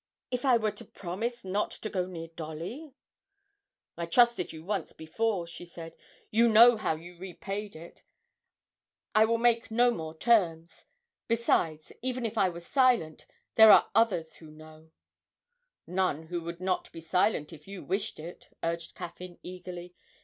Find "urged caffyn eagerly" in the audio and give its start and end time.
18.63-19.93